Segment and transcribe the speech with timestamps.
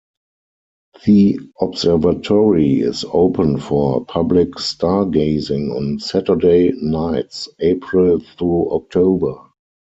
[1.05, 9.35] The observatory is open for public stargazing on Saturday nights April through October.